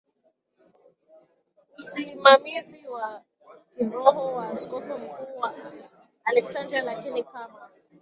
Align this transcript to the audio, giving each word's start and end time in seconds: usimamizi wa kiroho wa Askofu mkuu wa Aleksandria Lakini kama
usimamizi 1.79 2.87
wa 2.87 3.21
kiroho 3.75 4.33
wa 4.35 4.47
Askofu 4.49 4.97
mkuu 4.97 5.39
wa 5.39 5.55
Aleksandria 6.25 6.81
Lakini 6.81 7.23
kama 7.23 7.69